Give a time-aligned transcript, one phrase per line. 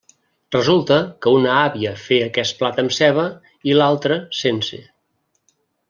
[0.53, 0.95] Resulta
[1.25, 3.29] que una àvia feia aquest plat amb ceba
[3.73, 4.85] i l'altra sense.